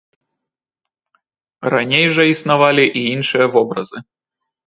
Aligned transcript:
Раней 1.73 2.07
жа 2.17 2.23
існавалі 2.33 2.85
і 3.01 3.05
іншыя 3.13 3.45
вобразы. 3.57 3.97